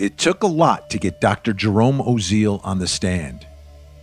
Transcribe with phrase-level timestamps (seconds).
[0.00, 1.52] It took a lot to get Dr.
[1.52, 3.46] Jerome Oziel on the stand.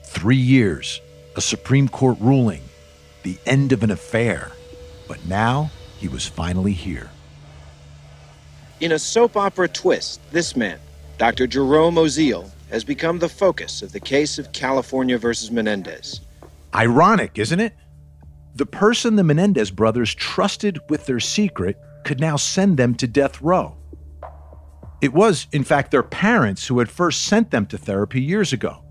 [0.04, 1.02] Three years,
[1.36, 2.62] a Supreme Court ruling,
[3.24, 4.52] the end of an affair.
[5.08, 7.10] But now he was finally here.
[8.80, 10.78] In a soap opera twist, this man,
[11.18, 11.48] Dr.
[11.48, 16.22] Jerome Oziel, has become the focus of the case of California versus Menendez.
[16.76, 17.74] Ironic, isn't it?
[18.54, 23.42] The person the Menendez brothers trusted with their secret could now send them to death
[23.42, 23.76] row.
[25.02, 28.84] It was, in fact, their parents who had first sent them to therapy years ago.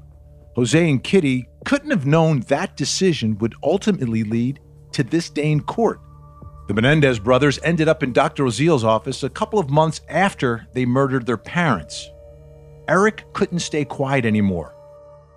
[0.55, 4.61] Jose and Kitty couldn't have known that decision would ultimately lead
[4.93, 6.01] to this day in court.
[6.69, 8.45] The Menendez brothers ended up in Dr.
[8.45, 12.09] Oziel's office a couple of months after they murdered their parents.
[12.89, 14.75] Eric couldn't stay quiet anymore.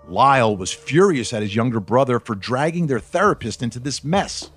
[0.08, 4.50] Lyle was furious at his younger brother for dragging their therapist into this mess.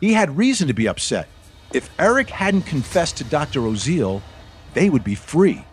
[0.00, 1.28] He had reason to be upset.
[1.72, 3.60] If Eric hadn't confessed to Dr.
[3.60, 4.22] Oziel,
[4.78, 5.64] they would be free.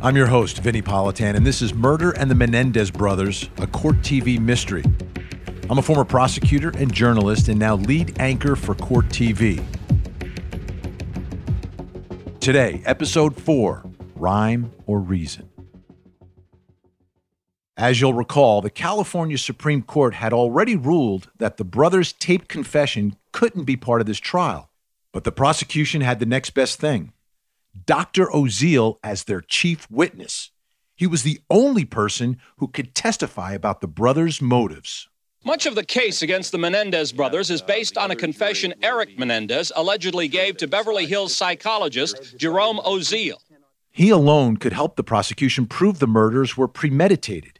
[0.00, 3.96] I'm your host, Vinnie Politan, and this is Murder and the Menendez Brothers, a court
[4.02, 4.84] TV mystery.
[5.68, 9.60] I'm a former prosecutor and journalist and now lead anchor for Court TV.
[12.38, 13.82] Today, episode 4
[14.14, 15.55] Rhyme or Reason.
[17.78, 23.16] As you'll recall, the California Supreme Court had already ruled that the brothers' taped confession
[23.32, 24.70] couldn't be part of this trial.
[25.12, 27.12] But the prosecution had the next best thing
[27.84, 28.26] Dr.
[28.26, 30.50] Oziel as their chief witness.
[30.94, 35.08] He was the only person who could testify about the brothers' motives.
[35.44, 39.70] Much of the case against the Menendez brothers is based on a confession Eric Menendez
[39.76, 43.36] allegedly gave to Beverly Hills psychologist Jerome Oziel.
[43.92, 47.55] He alone could help the prosecution prove the murders were premeditated.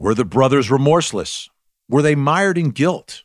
[0.00, 1.50] Were the brothers remorseless?
[1.86, 3.22] Were they mired in guilt?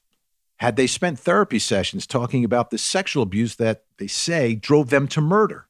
[0.58, 5.08] Had they spent therapy sessions talking about the sexual abuse that they say drove them
[5.08, 5.70] to murder?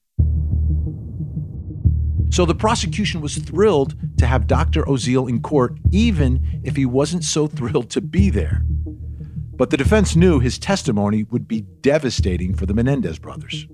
[2.31, 4.81] So the prosecution was thrilled to have Dr.
[4.85, 8.63] Oziel in court, even if he wasn't so thrilled to be there.
[9.55, 13.67] But the defense knew his testimony would be devastating for the Menendez brothers.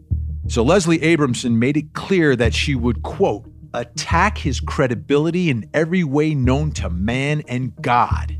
[0.50, 6.04] So Leslie Abramson made it clear that she would, quote, attack his credibility in every
[6.04, 8.38] way known to man and God.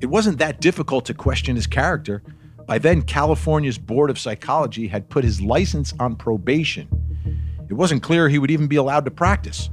[0.00, 2.22] It wasn't that difficult to question his character.
[2.66, 6.88] By then, California's Board of Psychology had put his license on probation.
[7.68, 9.70] It wasn't clear he would even be allowed to practice.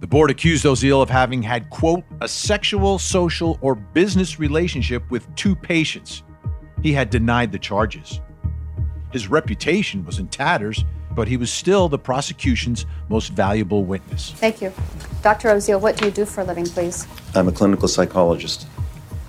[0.00, 5.34] The board accused Oziel of having had, quote, a sexual, social, or business relationship with
[5.34, 6.22] two patients.
[6.82, 8.20] He had denied the charges.
[9.12, 14.32] His reputation was in tatters but he was still the prosecution's most valuable witness.
[14.32, 14.72] Thank you.
[15.22, 15.48] Dr.
[15.48, 17.06] Oziel, what do you do for a living, please?
[17.34, 18.66] I'm a clinical psychologist.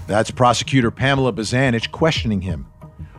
[0.07, 2.68] That's prosecutor Pamela Bozanich questioning him.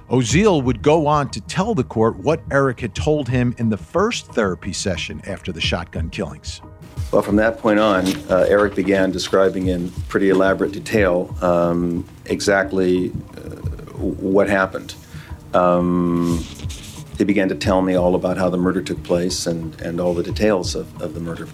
[0.09, 3.77] Oziel would go on to tell the court what Eric had told him in the
[3.77, 6.61] first therapy session after the shotgun killings.
[7.11, 13.11] Well, from that point on, uh, Eric began describing in pretty elaborate detail um, exactly
[13.37, 13.41] uh,
[13.97, 14.95] what happened.
[15.55, 16.45] Um,
[17.17, 20.15] they began to tell me all about how the murder took place and, and all
[20.15, 21.49] the details of, of the murder.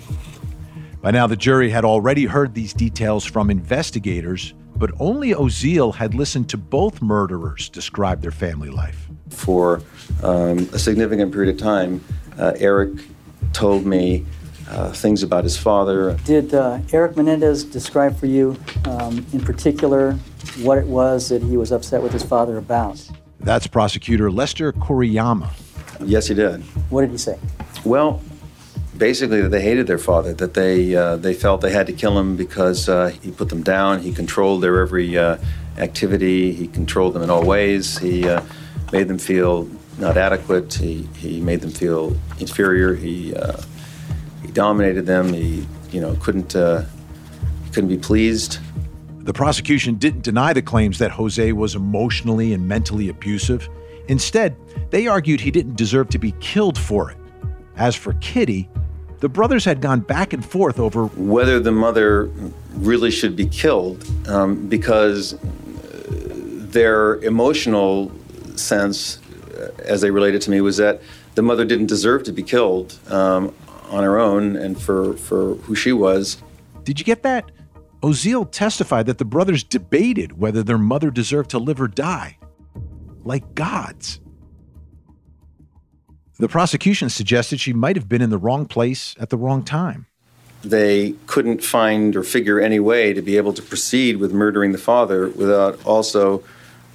[1.01, 6.15] By now, the jury had already heard these details from investigators, but only Oziel had
[6.15, 9.09] listened to both murderers describe their family life.
[9.31, 9.83] For
[10.23, 12.05] um, a significant period of time,
[12.39, 12.93] uh, Eric
[13.53, 14.25] told me
[14.69, 16.17] uh, things about his father.
[16.25, 20.13] Did uh, Eric Menendez describe for you, um, in particular,
[20.61, 23.05] what it was that he was upset with his father about?
[23.43, 25.51] That's prosecutor Lester Kuriyama.
[26.05, 26.63] Yes, he did.
[26.91, 27.39] What did he say?
[27.85, 28.23] Well,
[28.97, 32.19] basically that they hated their father, that they uh, they felt they had to kill
[32.19, 35.39] him because uh, he put them down, he controlled their every uh,
[35.79, 38.43] activity, he controlled them in all ways, he uh,
[38.93, 43.61] made them feel not adequate, he, he made them feel inferior, he uh,
[44.43, 46.85] he dominated them, he you know couldn't uh,
[47.73, 48.59] couldn't be pleased.
[49.25, 53.69] The prosecution didn't deny the claims that Jose was emotionally and mentally abusive.
[54.09, 54.57] Instead,
[54.91, 57.17] they argued he didn't deserve to be killed for it.
[57.77, 58.69] As for Kitty,
[59.21, 62.25] the brothers had gone back and forth over whether the mother
[62.75, 65.39] really should be killed um, because
[66.73, 68.11] their emotional
[68.57, 69.21] sense,
[69.85, 71.01] as they related to me, was that
[71.37, 73.55] the mother didn't deserve to be killed um,
[73.89, 76.43] on her own and for, for who she was.
[76.83, 77.51] Did you get that?
[78.03, 82.37] Oziel testified that the brothers debated whether their mother deserved to live or die,
[83.25, 84.21] like gods.
[86.39, 90.07] The prosecution suggested she might have been in the wrong place at the wrong time.
[90.65, 94.79] They couldn't find or figure any way to be able to proceed with murdering the
[94.79, 96.43] father without also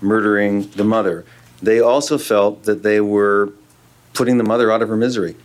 [0.01, 1.25] murdering the mother.
[1.61, 3.53] They also felt that they were
[4.13, 5.35] putting the mother out of her misery,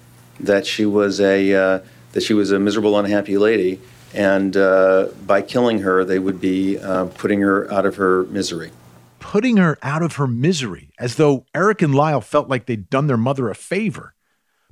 [0.40, 1.78] that she was a uh,
[2.12, 3.80] that she was a miserable, unhappy lady,
[4.14, 8.70] and uh, by killing her, they would be uh, putting her out of her misery.
[9.18, 13.06] Putting her out of her misery, as though Eric and Lyle felt like they'd done
[13.06, 14.14] their mother a favor.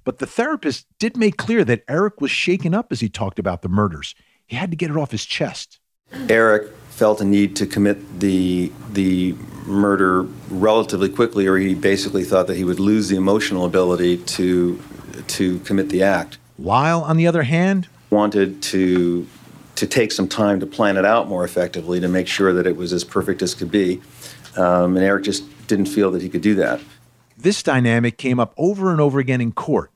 [0.05, 3.63] But the therapist did make clear that Eric was shaken up as he talked about
[3.63, 4.15] the murders.
[4.47, 5.79] He had to get it off his chest.
[6.29, 9.35] Eric felt a need to commit the the
[9.67, 14.83] murder relatively quickly, or he basically thought that he would lose the emotional ability to
[15.29, 16.39] to commit the act.
[16.59, 19.27] Lyle, on the other hand, wanted to
[19.77, 22.77] to take some time to plan it out more effectively to make sure that it
[22.77, 24.03] was as perfect as could be.
[24.57, 26.81] Um, and Eric just didn't feel that he could do that.
[27.39, 29.91] This dynamic came up over and over again in court.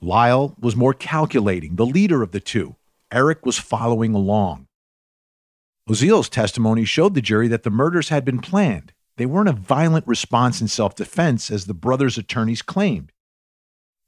[0.00, 2.76] Lyle was more calculating, the leader of the two.
[3.12, 4.66] Eric was following along.
[5.88, 8.92] Oziel's testimony showed the jury that the murders had been planned.
[9.16, 13.12] They weren't a violent response in self defense, as the brothers' attorneys claimed.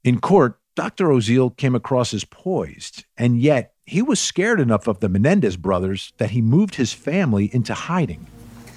[0.03, 1.07] In court, Dr.
[1.07, 6.13] Oziel came across as poised, and yet he was scared enough of the Menendez brothers
[6.17, 8.27] that he moved his family into hiding.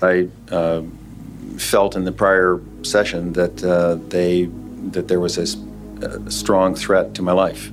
[0.00, 0.82] I uh,
[1.58, 4.48] felt in the prior session that uh, they
[4.90, 7.70] that there was a, a strong threat to my life.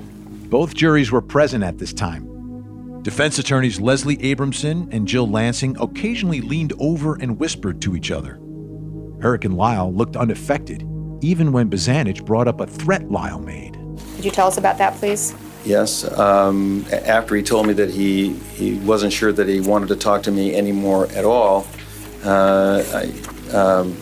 [0.49, 3.01] Both juries were present at this time.
[3.01, 8.39] Defense attorneys Leslie Abramson and Jill Lansing occasionally leaned over and whispered to each other.
[9.23, 10.83] Eric and Lyle looked unaffected,
[11.21, 13.68] even when Bozanich brought up a threat Lyle made.
[14.19, 15.33] Could you tell us about that, please?
[15.63, 16.03] Yes.
[16.19, 20.23] Um, after he told me that he, he wasn't sure that he wanted to talk
[20.23, 21.65] to me anymore at all,
[22.25, 23.95] uh, I um,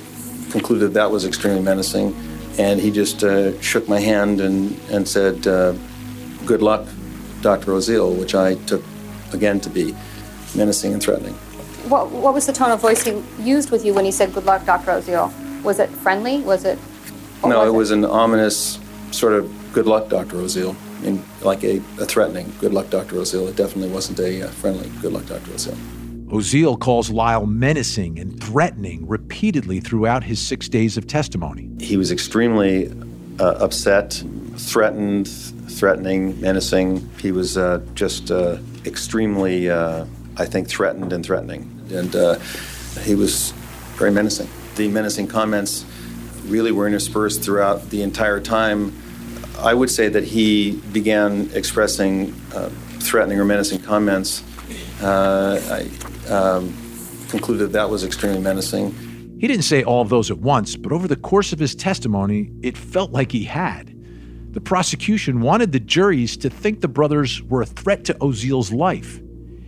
[0.50, 2.16] concluded that was extremely menacing.
[2.58, 5.76] And he just uh, shook my hand and, and said, uh,
[6.48, 6.88] Good luck,
[7.42, 7.74] Dr.
[7.74, 8.84] Oziel, which I took
[9.34, 9.96] again to be
[10.56, 11.36] menacing and threatening.
[11.90, 14.46] What, what was the tone of voice he used with you when he said, Good
[14.46, 14.94] luck, Dr.
[14.94, 15.32] Oziel?
[15.62, 16.42] Was it friendly?
[16.42, 16.80] Was it.
[17.44, 18.80] No, was it was an ominous
[19.12, 20.38] sort of good luck, Dr.
[20.38, 20.76] Oziel.
[21.04, 23.18] In, like a, a, threatening, good luck, Dr.
[23.18, 23.48] Oziel.
[23.48, 25.52] It definitely wasn't a uh, friendly, good luck, Dr.
[25.52, 25.78] Oziel.
[26.28, 31.70] Oziel calls Lyle menacing and threatening repeatedly throughout his six days of testimony.
[31.80, 32.92] He was extremely
[33.40, 34.22] uh, upset,
[34.58, 35.28] threatened,
[35.70, 37.08] threatening, menacing.
[37.20, 40.06] He was uh, just uh, extremely, uh,
[40.38, 41.72] I think, threatened and threatening.
[41.92, 42.40] And uh,
[43.04, 43.52] he was
[43.96, 44.50] very menacing.
[44.76, 45.86] The menacing comments
[46.48, 48.92] really were interspersed throughout the entire time
[49.60, 54.44] I would say that he began expressing uh, threatening or menacing comments.
[55.02, 56.76] Uh, I um,
[57.30, 58.92] concluded that was extremely menacing.
[59.40, 62.52] He didn't say all of those at once, but over the course of his testimony,
[62.62, 63.94] it felt like he had.
[64.54, 69.20] The prosecution wanted the juries to think the brothers were a threat to Oziel's life.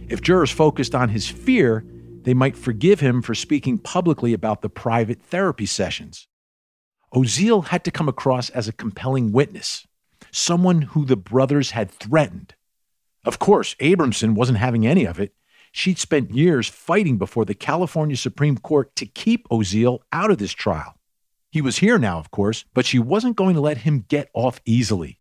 [0.08, 1.84] If jurors focused on his fear,
[2.24, 6.28] they might forgive him for speaking publicly about the private therapy sessions.
[7.14, 9.88] Oziel had to come across as a compelling witness,
[10.32, 12.54] someone who the brothers had threatened.
[13.26, 15.34] Of course, Abramson wasn't having any of it.
[15.72, 20.54] She'd spent years fighting before the California Supreme Court to keep Oziel out of this
[20.54, 20.96] trial.
[21.52, 24.62] He was here now, of course, but she wasn't going to let him get off
[24.66, 25.20] easily.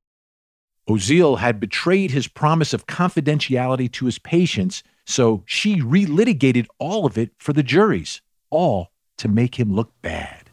[0.89, 7.19] Oziel had betrayed his promise of confidentiality to his patients, so she relitigated all of
[7.19, 10.48] it for the juries, all to make him look bad.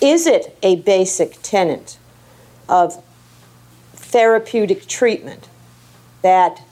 [0.00, 1.98] Is it a basic tenet
[2.68, 3.02] of
[3.94, 5.48] therapeutic treatment
[6.22, 6.62] that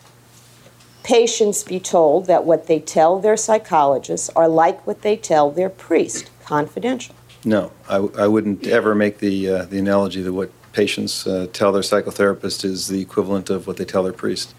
[1.02, 5.68] patients be told that what they tell their psychologists are like what they tell their
[5.68, 7.14] priest, confidential?
[7.44, 11.72] No, I, I wouldn't ever make the, uh, the analogy that what patients uh, tell
[11.72, 14.54] their psychotherapist is the equivalent of what they tell their priest.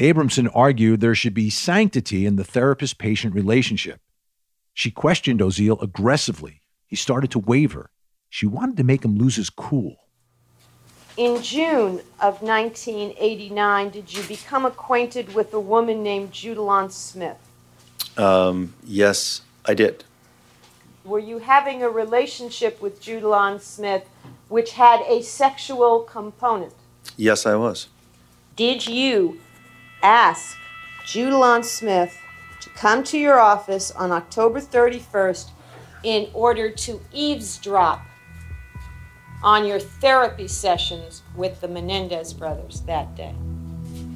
[0.00, 4.00] Abramson argued there should be sanctity in the therapist patient relationship.
[4.72, 6.61] She questioned Oziel aggressively
[6.92, 7.88] he started to waver.
[8.28, 9.96] She wanted to make him lose his cool.
[11.16, 17.38] In June of 1989, did you become acquainted with a woman named Judalon Smyth?
[18.18, 20.04] Um, yes, I did.
[21.02, 24.06] Were you having a relationship with Judalon Smyth
[24.50, 26.74] which had a sexual component?
[27.16, 27.88] Yes, I was.
[28.54, 29.40] Did you
[30.02, 30.58] ask
[31.06, 32.18] Judalon Smyth
[32.60, 35.48] to come to your office on October 31st
[36.02, 38.04] in order to eavesdrop
[39.42, 43.34] on your therapy sessions with the Menendez brothers that day?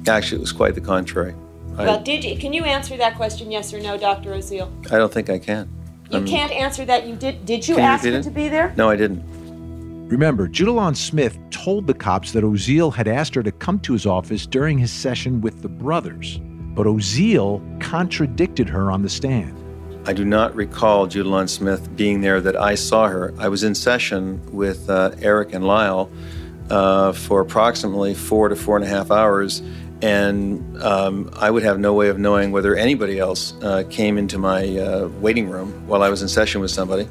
[0.07, 1.35] Actually, it was quite the contrary.
[1.77, 2.37] Well, I, did you?
[2.37, 4.31] Can you answer that question, yes or no, Dr.
[4.31, 4.71] Oziel?
[4.91, 5.69] I don't think I can.
[6.09, 7.05] You can't answer that.
[7.05, 7.45] You did.
[7.45, 8.73] Did you ask her to be there?
[8.77, 9.23] No, I didn't.
[10.07, 14.05] Remember, Judalon Smyth told the cops that Oziel had asked her to come to his
[14.05, 16.39] office during his session with the brothers,
[16.73, 19.61] but Oziel contradicted her on the stand.
[20.07, 23.33] I do not recall Judalon Smyth being there that I saw her.
[23.37, 26.09] I was in session with uh, Eric and Lyle
[26.69, 29.61] uh, for approximately four to four and a half hours,
[30.01, 34.37] and um, I would have no way of knowing whether anybody else uh, came into
[34.37, 37.09] my uh, waiting room while I was in session with somebody.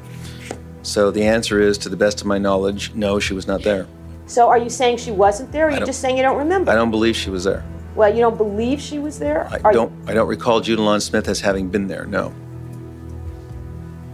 [0.81, 3.85] So the answer is, to the best of my knowledge, no, she was not there.
[4.25, 6.71] So are you saying she wasn't there, or are you just saying you don't remember?
[6.71, 7.63] I don't believe she was there.
[7.93, 9.47] Well, you don't believe she was there?
[9.51, 9.91] I Are- don't.
[10.07, 12.05] I don't recall Judalon Smyth as having been there.
[12.05, 12.33] No,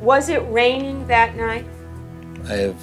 [0.03, 1.65] Was it raining that night?
[2.49, 2.75] I have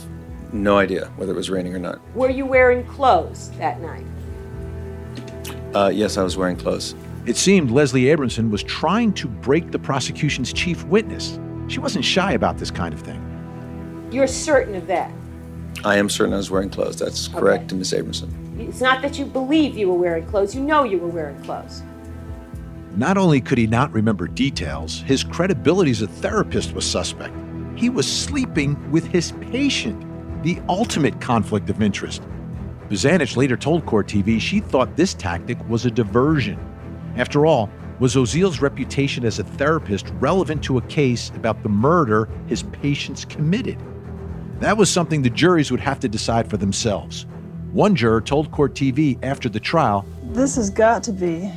[0.55, 2.01] no idea whether it was raining or not.
[2.17, 4.07] Were you wearing clothes that night?
[5.75, 6.95] Uh, yes, I was wearing clothes.
[7.27, 11.39] It seemed Leslie Abramson was trying to break the prosecution's chief witness.
[11.69, 14.09] She wasn't shy about this kind of thing.
[14.11, 15.13] You're certain of that.
[15.85, 16.97] I am certain I was wearing clothes.
[16.97, 18.31] That's correct, Miss Abramson.
[18.59, 21.83] It's not that you believe you were wearing clothes, you know you were wearing clothes.
[22.97, 27.35] Not only could he not remember details, his credibility as a therapist was suspect.
[27.77, 30.05] He was sleeping with his patient,
[30.43, 32.23] the ultimate conflict of interest.
[32.89, 36.59] Bozanich later told Court TV she thought this tactic was a diversion.
[37.17, 37.71] After all,
[38.01, 43.25] was Oziel's reputation as a therapist relevant to a case about the murder his patients
[43.25, 43.79] committed?
[44.59, 47.27] That was something the juries would have to decide for themselves.
[47.73, 51.53] One juror told Court TV after the trial This has got to be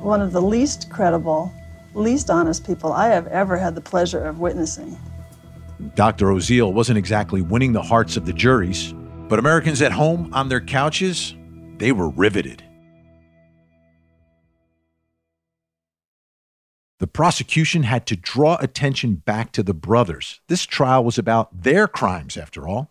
[0.00, 1.52] one of the least credible,
[1.94, 4.98] least honest people I have ever had the pleasure of witnessing.
[5.94, 6.26] Dr.
[6.26, 8.92] Oziel wasn't exactly winning the hearts of the juries,
[9.28, 11.34] but Americans at home on their couches,
[11.78, 12.62] they were riveted.
[16.98, 20.40] The prosecution had to draw attention back to the brothers.
[20.48, 22.90] This trial was about their crimes, after all.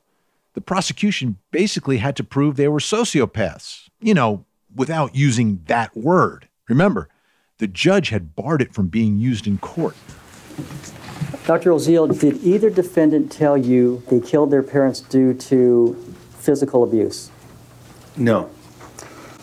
[0.54, 6.49] The prosecution basically had to prove they were sociopaths, you know, without using that word.
[6.69, 7.09] Remember,
[7.57, 9.95] the judge had barred it from being used in court.
[11.45, 11.71] Dr.
[11.71, 15.95] Oziel, did either defendant tell you they killed their parents due to
[16.38, 17.31] physical abuse?
[18.15, 18.49] No,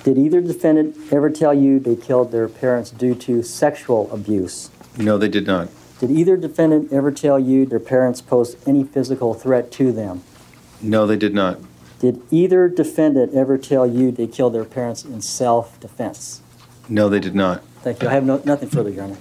[0.04, 4.70] Did either defendant ever tell you they killed their parents due to sexual abuse?
[4.98, 5.68] no, they did not.
[5.98, 10.22] Did either defendant ever tell you their parents posed any physical threat to them?
[10.80, 11.58] No, they did not.
[11.98, 16.42] Did either defendant ever tell you they killed their parents in self defense?
[16.88, 17.62] No, they did not.
[17.82, 18.08] Thank you.
[18.08, 19.16] I have no, nothing further, Your Honor.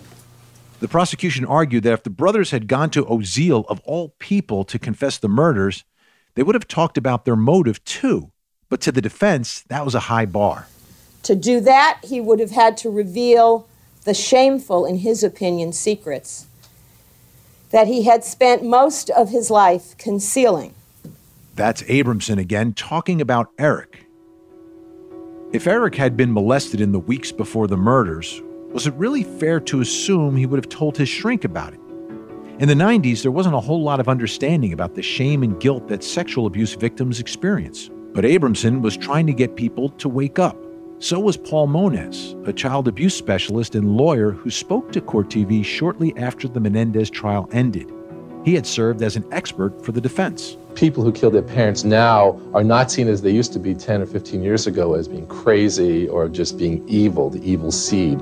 [0.80, 4.78] The prosecution argued that if the brothers had gone to Oziel, of all people, to
[4.78, 5.84] confess the murders,
[6.36, 8.32] they would have talked about their motive too.
[8.70, 10.68] But to the defense, that was a high bar.
[11.24, 13.68] To do that, he would have had to reveal
[14.04, 16.48] the shameful, in his opinion, secrets
[17.72, 20.74] that he had spent most of his life concealing.
[21.56, 24.05] That's Abramson again talking about Eric.
[25.56, 28.42] If Eric had been molested in the weeks before the murders,
[28.74, 31.80] was it really fair to assume he would have told his shrink about it?
[32.60, 35.88] In the 90s, there wasn't a whole lot of understanding about the shame and guilt
[35.88, 37.90] that sexual abuse victims experience.
[38.12, 40.62] But Abramson was trying to get people to wake up.
[41.00, 45.64] So was Paul Mones, a child abuse specialist and lawyer who spoke to Court TV
[45.64, 47.90] shortly after the Menendez trial ended.
[48.46, 50.56] He had served as an expert for the defense.
[50.76, 54.02] people who kill their parents now are not seen as they used to be 10
[54.02, 58.22] or 15 years ago as being crazy or just being evil, the evil seed.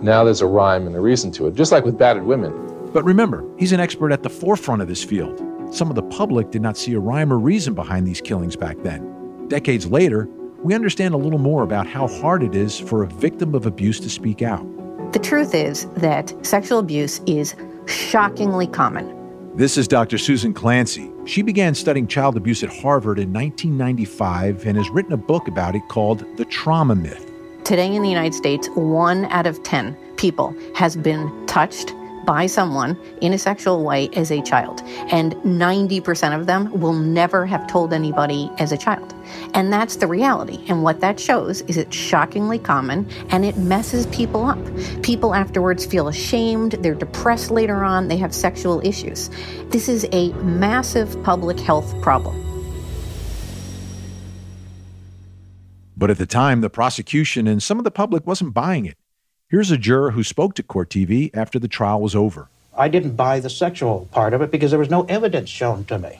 [0.00, 2.52] Now there's a rhyme and a reason to it, just like with battered women.
[2.92, 5.42] But remember, he's an expert at the forefront of this field.
[5.74, 8.76] Some of the public did not see a rhyme or reason behind these killings back
[8.82, 9.48] then.
[9.48, 10.28] Decades later,
[10.62, 13.98] we understand a little more about how hard it is for a victim of abuse
[14.00, 14.64] to speak out.
[15.12, 19.23] The truth is that sexual abuse is shockingly common.
[19.56, 20.18] This is Dr.
[20.18, 21.12] Susan Clancy.
[21.26, 25.76] She began studying child abuse at Harvard in 1995 and has written a book about
[25.76, 27.30] it called The Trauma Myth.
[27.62, 31.94] Today in the United States, one out of 10 people has been touched
[32.24, 34.82] by someone in a sexual way as a child.
[35.10, 39.14] And 90% of them will never have told anybody as a child.
[39.54, 40.64] And that's the reality.
[40.68, 44.58] And what that shows is it's shockingly common and it messes people up.
[45.02, 49.30] People afterwards feel ashamed, they're depressed later on, they have sexual issues.
[49.68, 52.40] This is a massive public health problem.
[55.96, 58.96] But at the time, the prosecution and some of the public wasn't buying it.
[59.54, 62.48] Here's a juror who spoke to Court TV after the trial was over.
[62.76, 65.96] I didn't buy the sexual part of it because there was no evidence shown to
[65.96, 66.18] me.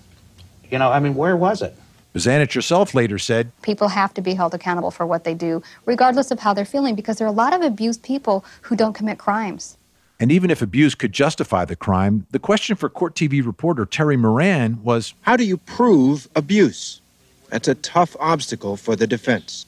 [0.71, 1.75] You know, I mean, where was it?
[2.14, 6.31] Bozanich herself later said, People have to be held accountable for what they do, regardless
[6.31, 9.19] of how they're feeling, because there are a lot of abused people who don't commit
[9.19, 9.76] crimes.
[10.21, 14.17] and even if abuse could justify the crime, the question for Court TV reporter Terry
[14.17, 17.00] Moran was How do you prove abuse?
[17.49, 19.67] That's a tough obstacle for the defense.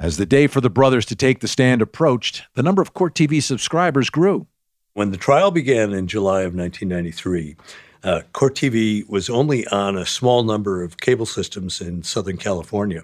[0.00, 3.14] As the day for the brothers to take the stand approached, the number of Court
[3.14, 4.46] TV subscribers grew.
[4.94, 7.54] When the trial began in July of 1993,
[8.02, 13.02] uh, Court TV was only on a small number of cable systems in Southern California.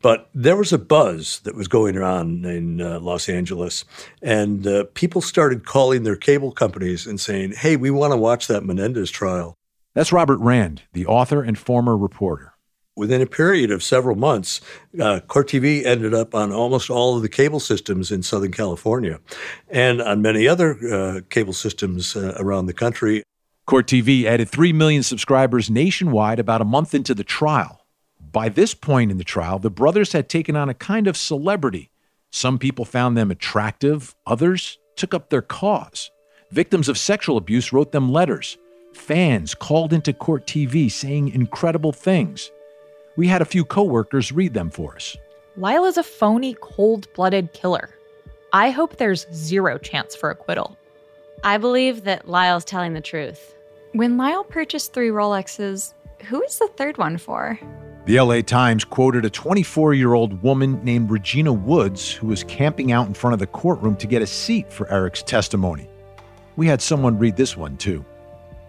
[0.00, 3.84] But there was a buzz that was going on in uh, Los Angeles,
[4.22, 8.46] and uh, people started calling their cable companies and saying, hey, we want to watch
[8.46, 9.56] that Menendez trial.
[9.92, 12.54] That's Robert Rand, the author and former reporter.
[12.98, 14.60] Within a period of several months,
[15.00, 19.20] uh, Court TV ended up on almost all of the cable systems in Southern California
[19.68, 23.22] and on many other uh, cable systems uh, around the country.
[23.66, 27.86] Court TV added 3 million subscribers nationwide about a month into the trial.
[28.32, 31.90] By this point in the trial, the brothers had taken on a kind of celebrity.
[32.32, 36.10] Some people found them attractive, others took up their cause.
[36.50, 38.58] Victims of sexual abuse wrote them letters.
[38.92, 42.50] Fans called into Court TV saying incredible things.
[43.18, 45.16] We had a few coworkers read them for us.
[45.56, 47.90] Lyle is a phony, cold blooded killer.
[48.52, 50.76] I hope there's zero chance for acquittal.
[51.42, 53.56] I believe that Lyle's telling the truth.
[53.90, 55.94] When Lyle purchased three Rolexes,
[56.26, 57.58] who is the third one for?
[58.06, 62.92] The LA Times quoted a 24 year old woman named Regina Woods who was camping
[62.92, 65.90] out in front of the courtroom to get a seat for Eric's testimony.
[66.54, 68.04] We had someone read this one too.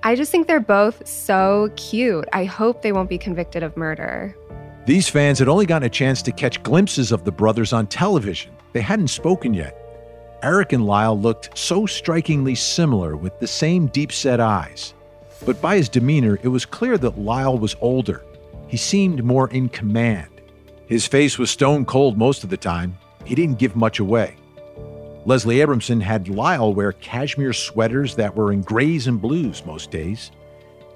[0.01, 2.27] I just think they're both so cute.
[2.31, 4.35] I hope they won't be convicted of murder.
[4.89, 8.51] These fans had only gotten a chance to catch glimpses of the brothers on television.
[8.73, 9.77] They hadn't spoken yet.
[10.41, 14.95] Eric and Lyle looked so strikingly similar with the same deep set eyes.
[15.45, 18.23] But by his demeanor, it was clear that Lyle was older.
[18.65, 20.31] He seemed more in command.
[20.87, 22.97] His face was stone cold most of the time.
[23.25, 24.37] He didn't give much away.
[25.23, 30.31] Leslie Abramson had Lyle wear cashmere sweaters that were in grays and blues most days.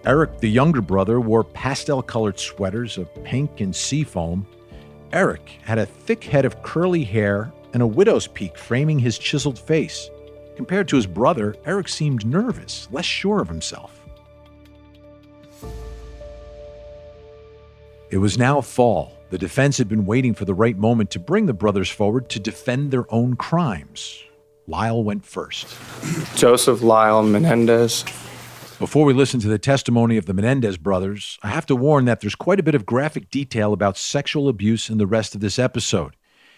[0.05, 4.45] Eric, the younger brother, wore pastel colored sweaters of pink and seafoam.
[5.13, 9.57] Eric had a thick head of curly hair and a widow's peak framing his chiseled
[9.57, 10.09] face.
[10.57, 14.01] Compared to his brother, Eric seemed nervous, less sure of himself.
[18.09, 19.13] It was now fall.
[19.29, 22.39] The defense had been waiting for the right moment to bring the brothers forward to
[22.39, 24.21] defend their own crimes.
[24.67, 25.75] Lyle went first.
[26.35, 28.03] Joseph Lyle Menendez.
[28.83, 32.19] Before we listen to the testimony of the Menendez brothers, I have to warn that
[32.19, 35.57] there's quite a bit of graphic detail about sexual abuse in the rest of this
[35.57, 36.17] episode.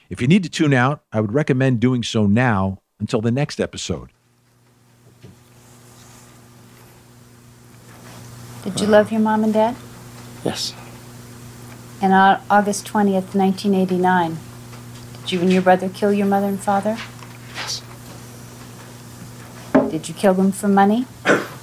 [0.10, 3.62] If you need to tune out, I would recommend doing so now until the next
[3.62, 4.10] episode.
[8.64, 9.76] Did you love your mom and dad?
[10.44, 10.74] Yes.
[12.02, 14.40] And on August 20th, 1989,
[15.22, 16.98] did you and your brother kill your mother and father?
[17.54, 17.84] Yes.
[19.92, 21.06] Did you kill them for money?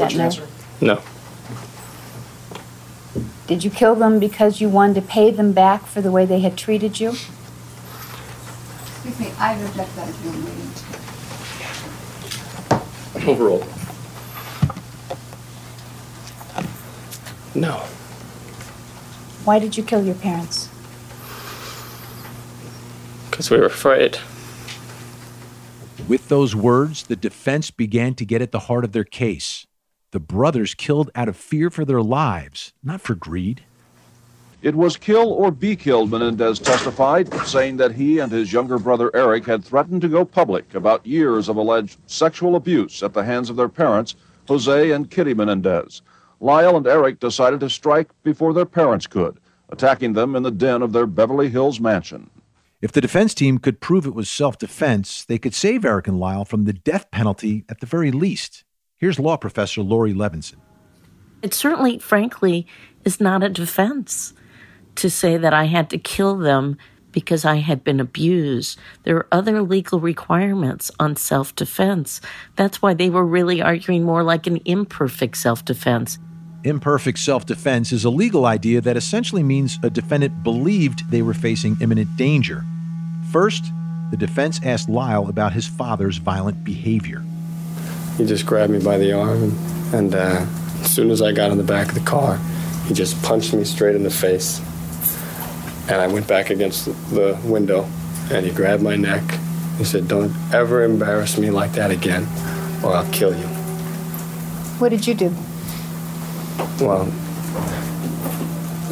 [0.00, 0.40] Is that
[0.80, 0.94] no?
[0.94, 1.02] No.
[3.48, 6.40] Did you kill them because you wanted to pay them back for the way they
[6.40, 7.08] had treated you?
[7.08, 10.70] Excuse me, I reject that as being leading.
[13.28, 13.64] Overall.
[17.54, 17.78] No.
[19.44, 20.68] Why did you kill your parents?
[23.30, 24.18] Because we were afraid.
[26.06, 29.66] With those words, the defense began to get at the heart of their case.
[30.10, 33.64] The brothers killed out of fear for their lives, not for greed.
[34.62, 39.14] It was kill or be killed, Menendez testified, saying that he and his younger brother
[39.14, 43.50] Eric had threatened to go public about years of alleged sexual abuse at the hands
[43.50, 44.16] of their parents,
[44.48, 46.00] Jose and Kitty Menendez.
[46.40, 50.80] Lyle and Eric decided to strike before their parents could, attacking them in the den
[50.80, 52.30] of their Beverly Hills mansion.
[52.80, 56.18] If the defense team could prove it was self defense, they could save Eric and
[56.18, 58.64] Lyle from the death penalty at the very least.
[58.98, 60.56] Here's law professor Laurie Levenson.
[61.40, 62.66] It certainly, frankly,
[63.04, 64.34] is not a defense
[64.96, 66.76] to say that I had to kill them
[67.12, 68.78] because I had been abused.
[69.04, 72.20] There are other legal requirements on self defense.
[72.56, 76.18] That's why they were really arguing more like an imperfect self defense.
[76.64, 81.34] Imperfect self defense is a legal idea that essentially means a defendant believed they were
[81.34, 82.64] facing imminent danger.
[83.30, 83.64] First,
[84.10, 87.22] the defense asked Lyle about his father's violent behavior.
[88.18, 89.56] He just grabbed me by the arm,
[89.92, 90.44] and, uh,
[90.82, 92.38] as soon as I got in the back of the car,
[92.86, 94.60] he just punched me straight in the face.
[95.88, 97.88] And I went back against the window,
[98.32, 99.22] and he grabbed my neck.
[99.78, 102.26] He said, Don't ever embarrass me like that again,
[102.82, 103.46] or I'll kill you.
[104.80, 105.32] What did you do?
[106.80, 107.10] Well,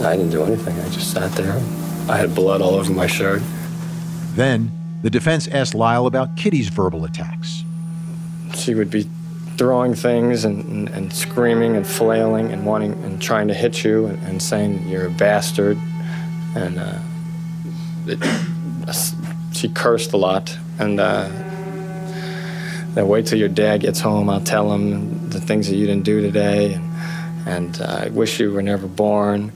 [0.05, 0.79] I didn't do anything.
[0.79, 1.61] I just sat there.
[2.09, 3.43] I had blood all over my shirt.
[4.35, 4.71] Then,
[5.03, 7.65] the defense asked Lyle about Kitty's verbal attacks.
[8.55, 9.09] She would be
[9.57, 14.07] throwing things and, and, and screaming and flailing and wanting and trying to hit you
[14.07, 15.79] and, and saying you're a bastard.
[16.55, 16.99] And uh,
[18.07, 18.95] it,
[19.53, 20.57] she cursed a lot.
[20.79, 21.29] And uh,
[22.97, 24.31] that wait till your dad gets home.
[24.31, 26.91] I'll tell him the things that you didn't do today, and,
[27.47, 29.53] and uh, I wish you were never born,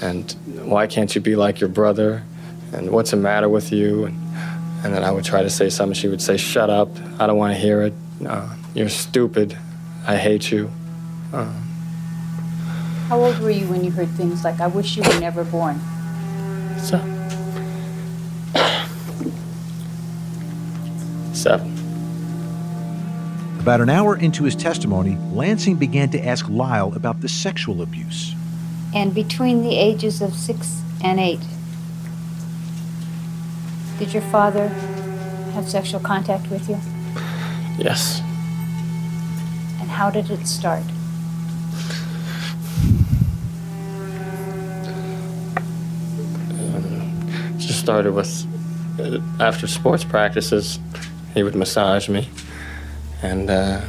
[0.00, 0.30] and
[0.62, 2.22] why can't you be like your brother,
[2.72, 4.16] and what's the matter with you, and,
[4.84, 5.94] and then I would try to say something.
[5.94, 6.88] She would say, "Shut up!
[7.18, 7.94] I don't want to hear it.
[8.24, 9.56] Uh, you're stupid.
[10.06, 10.70] I hate you."
[11.32, 11.50] Uh,
[13.08, 15.80] How old were you when you heard things like, I wish you were never born?
[16.78, 16.98] so.
[21.32, 21.72] Seven.
[23.60, 28.34] About an hour into his testimony, Lansing began to ask Lyle about the sexual abuse.
[28.94, 31.40] And between the ages of six and eight,
[33.98, 34.68] did your father
[35.54, 36.78] have sexual contact with you?
[37.78, 38.22] Yes.
[39.96, 40.82] And how did it start?
[46.38, 48.46] It just started with
[49.00, 50.78] uh, after sports practices,
[51.34, 52.28] he would massage me,
[53.22, 53.80] and uh,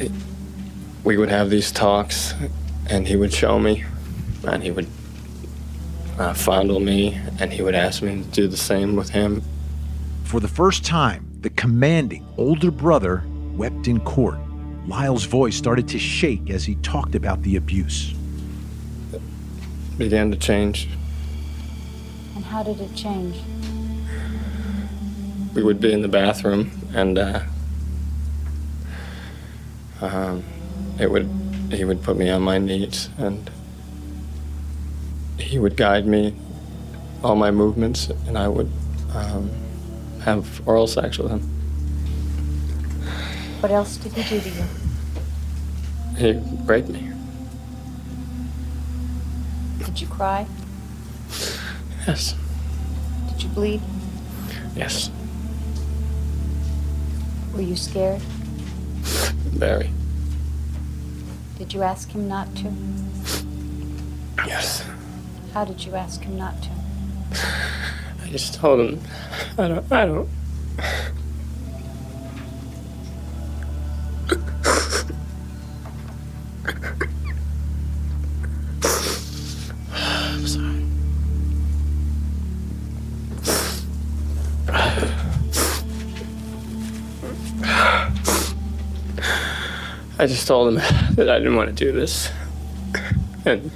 [0.00, 0.12] it-
[1.02, 2.34] we would have these talks,
[2.88, 3.84] and he would show me,
[4.46, 4.86] and he would
[6.18, 9.42] uh, fondle me, and he would ask me to do the same with him.
[10.24, 14.38] For the first time, the commanding older brother wept in court.
[14.86, 18.14] Lyle's voice started to shake as he talked about the abuse.
[19.12, 19.20] It
[19.98, 20.88] Began to change.
[22.34, 23.36] And how did it change?
[25.54, 27.40] we would be in the bathroom and uh,
[30.00, 30.42] um,
[30.98, 31.30] it would
[31.70, 33.48] he would put me on my knees and
[35.38, 36.34] he would guide me
[37.22, 38.68] all my movements and I would
[39.14, 39.48] um,
[40.24, 41.40] have oral sex with him.
[43.60, 44.64] What else did he do to you?
[46.16, 47.10] He'd rape me.
[49.84, 50.46] Did you cry?
[52.06, 52.34] Yes.
[53.28, 53.82] Did you bleed?
[54.74, 55.10] Yes.
[57.54, 58.20] Were you scared?
[59.52, 59.90] Very.
[61.58, 62.72] Did you ask him not to?
[64.46, 64.84] Yes.
[65.52, 66.70] How did you ask him not to?
[68.34, 69.00] Just told him
[69.56, 70.28] I don't I don't
[79.92, 80.84] I'm sorry.
[90.18, 90.82] I just told him
[91.14, 92.32] that I didn't want to do this
[93.44, 93.70] and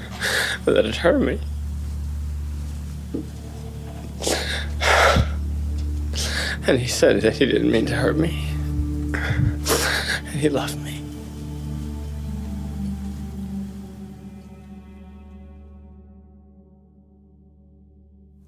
[0.65, 1.39] that it hurt me.
[6.69, 8.47] And he said that he didn't mean to hurt me.
[9.15, 11.03] And he loved me.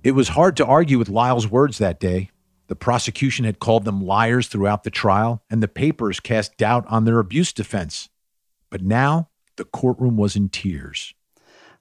[0.05, 2.31] It was hard to argue with Lyle's words that day.
[2.67, 7.07] The prosecution had called them liars throughout the trial, and the papers cast doubt on
[7.07, 8.11] their abuse defense.
[8.69, 11.15] But now the courtroom was in tears.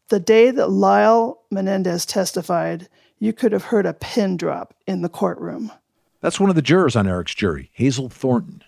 [0.07, 2.87] The day that Lyle Menendez testified,
[3.19, 5.73] you could have heard a pin drop in the courtroom.
[6.21, 8.63] That's one of the jurors on Eric's jury, Hazel Thornton.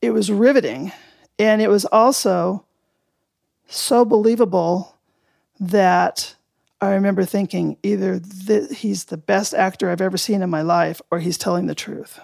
[0.00, 0.92] It was riveting.
[1.38, 2.64] And it was also
[3.66, 4.96] so believable
[5.58, 6.36] that
[6.80, 11.00] I remember thinking either th- he's the best actor I've ever seen in my life
[11.10, 12.20] or he's telling the truth.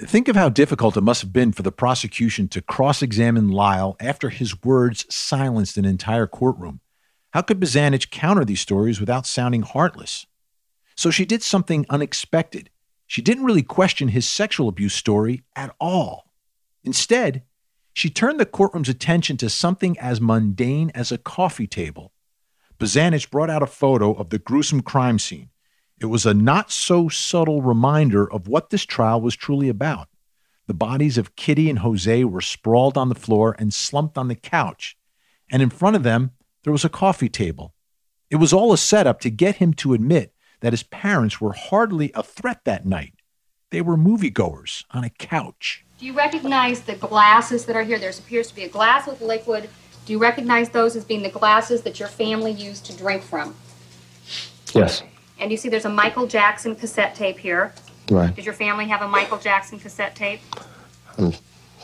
[0.00, 3.96] Think of how difficult it must have been for the prosecution to cross examine Lyle
[4.00, 6.80] after his words silenced an entire courtroom.
[7.32, 10.26] How could Bozanich counter these stories without sounding heartless?
[10.96, 12.70] So she did something unexpected.
[13.10, 16.30] She didn't really question his sexual abuse story at all.
[16.84, 17.42] Instead,
[17.92, 22.12] she turned the courtroom's attention to something as mundane as a coffee table.
[22.78, 25.50] Bozanich brought out a photo of the gruesome crime scene.
[26.00, 30.06] It was a not so subtle reminder of what this trial was truly about.
[30.68, 34.36] The bodies of Kitty and Jose were sprawled on the floor and slumped on the
[34.36, 34.96] couch,
[35.50, 36.30] and in front of them,
[36.62, 37.74] there was a coffee table.
[38.30, 42.12] It was all a setup to get him to admit that his parents were hardly
[42.14, 43.14] a threat that night.
[43.70, 45.84] They were moviegoers on a couch.
[45.98, 47.98] Do you recognize the glasses that are here?
[47.98, 49.68] There appears to be a glass with liquid.
[50.06, 53.54] Do you recognize those as being the glasses that your family used to drink from?
[54.72, 55.02] Yes.
[55.38, 57.74] And you see there's a Michael Jackson cassette tape here.
[58.10, 58.34] Right.
[58.34, 60.40] Did your family have a Michael Jackson cassette tape?
[61.16, 61.32] I'm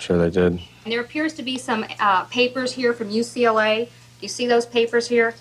[0.01, 0.61] sure they did.
[0.85, 3.85] And there appears to be some uh, papers here from UCLA.
[3.85, 5.35] Do you see those papers here?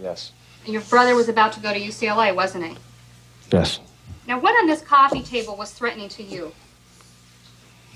[0.00, 0.32] Yes.
[0.64, 2.76] And your brother was about to go to UCLA, wasn't he?
[3.52, 3.80] Yes.
[4.26, 6.52] Now, what on this coffee table was threatening to you?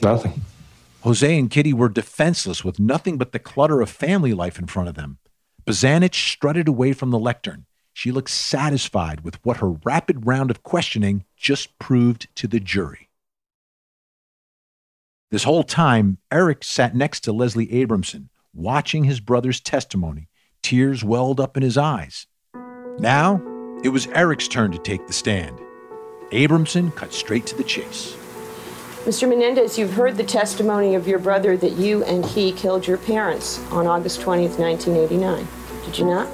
[0.02, 0.42] Nothing.
[1.02, 4.88] Jose and Kitty were defenseless with nothing but the clutter of family life in front
[4.88, 5.18] of them.
[5.66, 7.66] Bozanich strutted away from the lectern.
[7.96, 13.08] she looked satisfied with what her rapid round of questioning just proved to the jury.
[15.30, 20.28] This whole time, Eric sat next to Leslie Abramson, watching his brother's testimony.
[20.60, 22.26] Tears welled up in his eyes.
[22.98, 23.42] Now,
[23.82, 25.58] it was Eric's turn to take the stand.
[26.30, 28.16] Abramson cut straight to the chase.
[29.04, 29.28] Mr.
[29.28, 33.60] Menendez, you've heard the testimony of your brother that you and he killed your parents
[33.70, 35.46] on August 20th, 1989.
[35.84, 36.28] Did you not?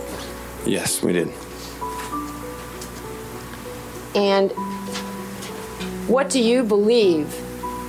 [0.64, 1.28] Yes, we did.
[4.14, 4.52] And
[6.08, 7.34] what do you believe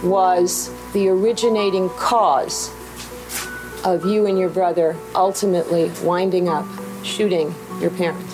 [0.03, 2.71] was the originating cause
[3.83, 6.65] of you and your brother ultimately winding up
[7.03, 8.30] shooting your parents?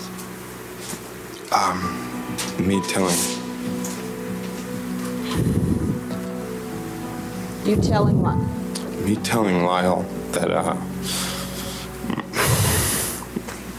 [1.50, 1.80] Um,
[2.58, 3.16] me telling.
[7.64, 8.36] You telling what?
[9.04, 10.76] Me telling Lyle that, uh,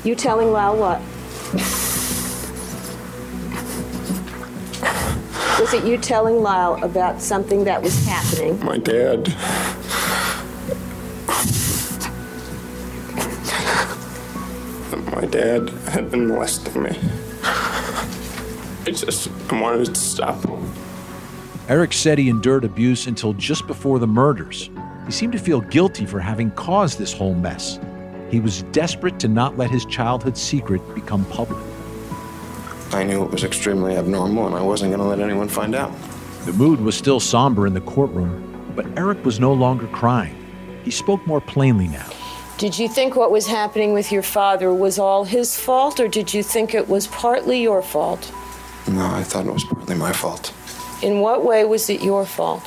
[0.04, 1.00] You telling Lyle what?
[5.60, 8.64] Was it you telling Lyle about something that was happening?
[8.66, 9.28] my dad.
[15.14, 16.98] My dad had been molesting me.
[18.86, 20.44] I just I wanted to stop.
[21.68, 24.70] Eric said he endured abuse until just before the murders.
[25.06, 27.80] He seemed to feel guilty for having caused this whole mess.
[28.32, 31.64] He was desperate to not let his childhood secret become public.
[32.92, 35.92] I knew it was extremely abnormal and I wasn't going to let anyone find out.
[36.46, 40.36] The mood was still somber in the courtroom, but Eric was no longer crying.
[40.84, 42.10] He spoke more plainly now.
[42.58, 46.34] Did you think what was happening with your father was all his fault, or did
[46.34, 48.32] you think it was partly your fault?
[48.90, 50.54] No, I thought it was partly my fault.
[51.04, 52.64] In what way was it your fault?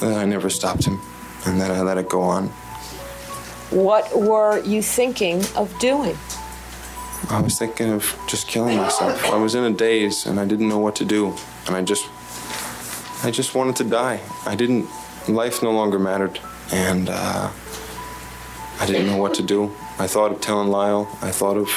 [0.00, 0.98] That I never stopped him
[1.46, 2.48] and that I let it go on.
[3.70, 6.16] What were you thinking of doing?
[7.28, 9.24] I was thinking of just killing myself.
[9.26, 11.36] I was in a daze and I didn't know what to do.
[11.66, 12.08] And I just,
[13.22, 14.20] I just wanted to die.
[14.46, 14.88] I didn't,
[15.28, 16.40] life no longer mattered.
[16.72, 17.50] And uh,
[18.80, 19.70] I didn't know what to do.
[19.98, 21.06] I thought of telling Lyle.
[21.20, 21.68] I thought of,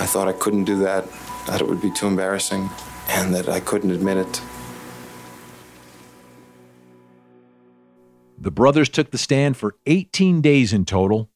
[0.00, 1.06] I thought I couldn't do that,
[1.50, 2.70] that it would be too embarrassing,
[3.08, 4.40] and that I couldn't admit it.
[8.38, 11.28] The brothers took the stand for 18 days in total.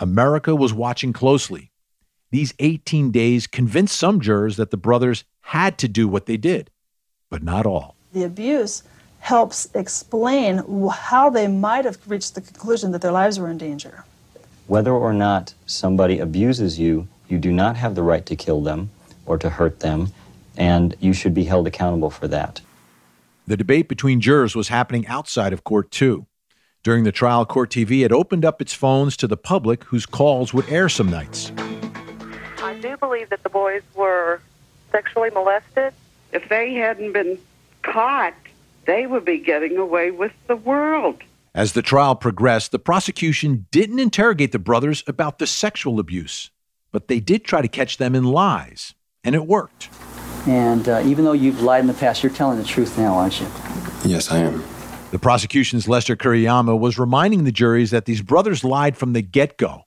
[0.00, 1.70] America was watching closely.
[2.30, 6.70] These 18 days convinced some jurors that the brothers had to do what they did,
[7.28, 7.94] but not all.
[8.14, 8.82] The abuse
[9.20, 14.04] helps explain how they might have reached the conclusion that their lives were in danger.
[14.66, 18.88] Whether or not somebody abuses you, you do not have the right to kill them
[19.28, 20.12] or to hurt them,
[20.56, 22.60] and you should be held accountable for that.
[23.46, 26.26] The debate between jurors was happening outside of court, too.
[26.82, 30.54] During the trial, Court TV had opened up its phones to the public whose calls
[30.54, 31.52] would air some nights.
[32.62, 34.40] I do believe that the boys were
[34.90, 35.92] sexually molested.
[36.32, 37.38] If they hadn't been
[37.82, 38.34] caught,
[38.86, 41.22] they would be getting away with the world.
[41.54, 46.50] As the trial progressed, the prosecution didn't interrogate the brothers about the sexual abuse,
[46.92, 49.88] but they did try to catch them in lies, and it worked.
[50.46, 53.40] And uh, even though you've lied in the past, you're telling the truth now, aren't
[53.40, 53.46] you?
[54.04, 54.64] Yes, I am.
[55.10, 59.56] The prosecution's Lester Kuriyama was reminding the juries that these brothers lied from the get
[59.58, 59.84] go.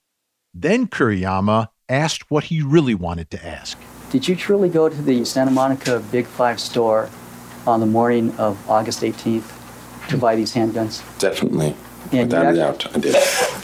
[0.54, 3.78] Then Kuriyama asked what he really wanted to ask.
[4.12, 7.10] Did you truly go to the Santa Monica Big Five store
[7.66, 11.02] on the morning of August 18th to buy these handguns?
[11.20, 11.76] Definitely.
[12.12, 13.16] And Without a doubt, I did.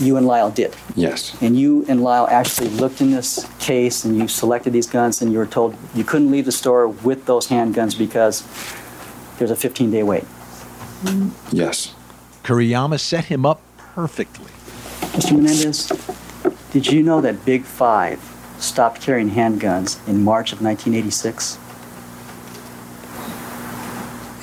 [0.00, 0.74] You and Lyle did.
[0.96, 1.36] Yes.
[1.42, 5.30] And you and Lyle actually looked in this case and you selected these guns and
[5.30, 8.42] you were told you couldn't leave the store with those handguns because
[9.38, 10.24] there's a 15 day wait.
[11.52, 11.94] Yes.
[12.44, 14.50] Kuriyama set him up perfectly.
[15.12, 15.32] Mr.
[15.36, 15.88] Menendez,
[16.72, 18.20] did you know that Big Five
[18.58, 21.58] stopped carrying handguns in March of 1986?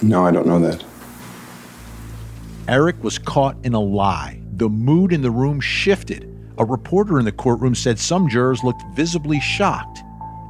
[0.04, 0.84] No, I don't know that.
[2.67, 4.41] Eric was caught in a lie.
[4.58, 6.28] The mood in the room shifted.
[6.58, 10.00] A reporter in the courtroom said some jurors looked visibly shocked.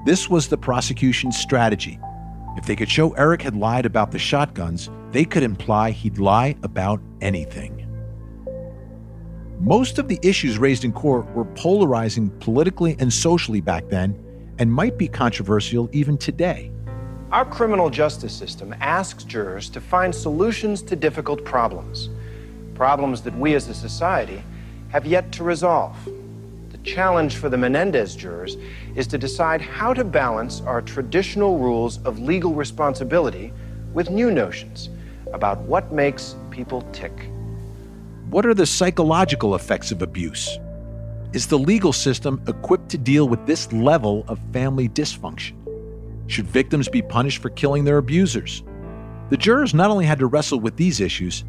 [0.05, 1.99] This was the prosecution's strategy.
[2.55, 6.55] If they could show Eric had lied about the shotguns, they could imply he'd lie
[6.63, 7.85] about anything.
[9.59, 14.17] Most of the issues raised in court were polarizing politically and socially back then
[14.57, 16.71] and might be controversial even today.
[17.33, 22.07] Our criminal justice system asks jurors to find solutions to difficult problems,
[22.77, 24.43] problems that we as a society
[24.89, 25.97] have yet to resolve.
[26.69, 28.55] The challenge for the Menendez jurors
[28.95, 33.51] is to decide how to balance our traditional rules of legal responsibility
[33.93, 34.89] with new notions
[35.33, 37.11] about what makes people tick.
[38.29, 40.59] What are the psychological effects of abuse?
[41.33, 45.55] Is the legal system equipped to deal with this level of family dysfunction?
[46.27, 48.61] Should victims be punished for killing their abusers?
[49.29, 51.43] The jurors not only had to wrestle with these issues,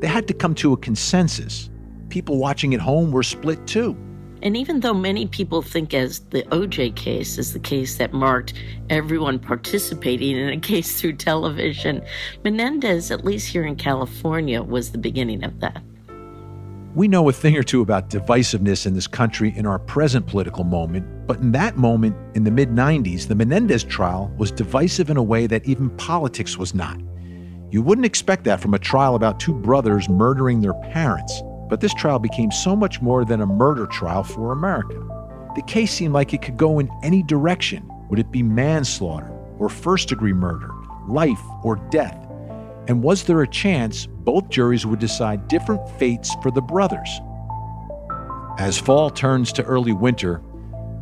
[0.00, 1.70] they had to come to a consensus.
[2.08, 3.96] People watching at home were split too.
[4.42, 8.54] And even though many people think as the OJ case is the case that marked
[8.88, 12.02] everyone participating in a case through television,
[12.42, 15.82] Menendez, at least here in California, was the beginning of that.
[16.94, 20.64] We know a thing or two about divisiveness in this country in our present political
[20.64, 25.16] moment, but in that moment, in the mid 90s, the Menendez trial was divisive in
[25.16, 26.98] a way that even politics was not.
[27.70, 31.40] You wouldn't expect that from a trial about two brothers murdering their parents.
[31.68, 34.98] But this trial became so much more than a murder trial for America.
[35.54, 37.88] The case seemed like it could go in any direction.
[38.08, 40.72] Would it be manslaughter or first degree murder,
[41.06, 42.16] life or death?
[42.88, 47.08] And was there a chance both juries would decide different fates for the brothers?
[48.58, 50.42] As fall turns to early winter,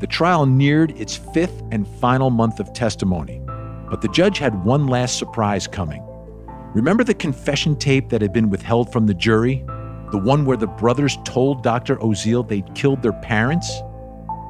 [0.01, 3.41] the trial neared its fifth and final month of testimony.
[3.89, 6.05] But the judge had one last surprise coming.
[6.75, 9.65] Remember the confession tape that had been withheld from the jury?
[10.11, 11.97] the one where the brothers told Dr.
[11.97, 13.71] Oziel they'd killed their parents,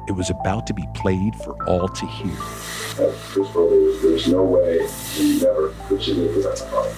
[0.07, 2.31] it was about to be played for all to hear.
[2.31, 4.79] Uh, first of all, there was, no way
[5.19, 6.95] we never could submit to that fight.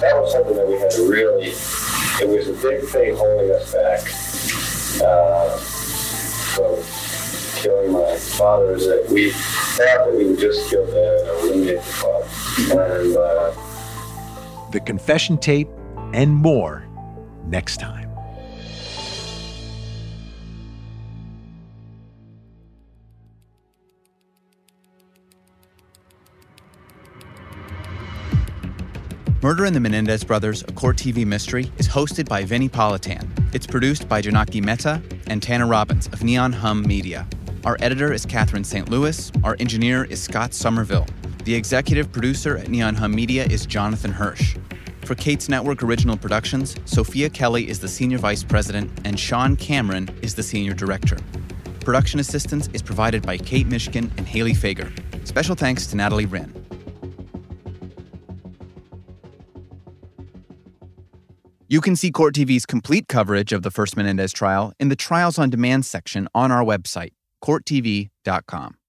[0.00, 3.72] That was something that we had to really, it was a big thing holding us
[3.72, 4.00] back
[5.02, 5.56] uh,
[6.52, 6.76] from
[7.62, 11.76] killing my father, is that we thought that we would just kill dad and eliminate
[11.76, 13.00] the father.
[13.00, 15.68] And, uh, the confession tape
[16.12, 16.84] and more
[17.46, 18.08] next time.
[29.42, 33.28] Murder in the Menendez Brothers, a Court TV mystery, is hosted by Vinnie Politan.
[33.52, 37.26] It's produced by Janaki Mehta and Tanner Robbins of Neon Hum Media.
[37.64, 38.88] Our editor is Catherine St.
[38.88, 39.30] Louis.
[39.44, 41.06] Our engineer is Scott Somerville.
[41.44, 44.56] The executive producer at Neon Hum Media is Jonathan Hirsch.
[45.02, 50.08] For Katz Network Original Productions, Sophia Kelly is the Senior Vice President and Sean Cameron
[50.22, 51.16] is the Senior Director.
[51.80, 54.90] Production assistance is provided by Kate Mishkin and Haley Fager.
[55.24, 56.52] Special thanks to Natalie Wren.
[61.68, 65.38] You can see Court TV's complete coverage of the first Menendez trial in the Trials
[65.38, 68.81] on Demand section on our website, courttv.com.